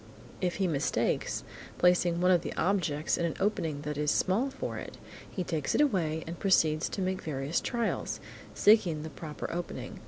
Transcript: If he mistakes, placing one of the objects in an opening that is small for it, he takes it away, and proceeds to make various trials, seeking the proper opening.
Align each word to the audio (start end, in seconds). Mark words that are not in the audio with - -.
If 0.41 0.55
he 0.55 0.65
mistakes, 0.65 1.43
placing 1.77 2.21
one 2.21 2.31
of 2.31 2.41
the 2.41 2.55
objects 2.55 3.19
in 3.19 3.25
an 3.27 3.35
opening 3.39 3.81
that 3.83 3.99
is 3.99 4.09
small 4.09 4.49
for 4.49 4.79
it, 4.79 4.97
he 5.29 5.43
takes 5.43 5.75
it 5.75 5.81
away, 5.81 6.23
and 6.25 6.39
proceeds 6.39 6.89
to 6.89 7.03
make 7.03 7.21
various 7.21 7.61
trials, 7.61 8.19
seeking 8.55 9.03
the 9.03 9.11
proper 9.11 9.47
opening. 9.53 9.99